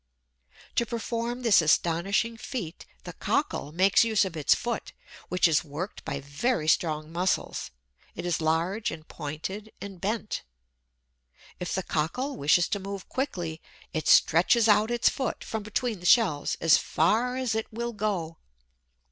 To 0.77 0.85
perform 0.87 1.43
this 1.43 1.61
astonishing 1.61 2.35
feat 2.35 2.87
the 3.03 3.13
Cockle 3.13 3.71
makes 3.71 4.03
use 4.03 4.25
of 4.25 4.35
its 4.35 4.55
foot, 4.55 4.93
which 5.29 5.47
is 5.47 5.63
worked 5.63 6.03
by 6.03 6.21
very 6.21 6.67
strong 6.67 7.11
muscles. 7.11 7.69
It 8.15 8.25
is 8.25 8.41
large 8.41 8.89
and 8.89 9.07
pointed, 9.07 9.71
and 9.79 10.01
bent: 10.01 10.41
if 11.59 11.75
the 11.75 11.83
Cockle 11.83 12.35
wishes 12.35 12.67
to 12.69 12.79
move 12.79 13.09
quickly, 13.09 13.61
it 13.93 14.07
stretches 14.07 14.67
out 14.67 14.89
its 14.89 15.07
foot 15.07 15.43
from 15.43 15.61
between 15.61 15.99
the 15.99 16.07
shells, 16.07 16.57
as 16.59 16.79
far 16.79 17.35
as 17.37 17.53
it 17.53 17.71
will 17.71 17.93
go. 17.93 18.37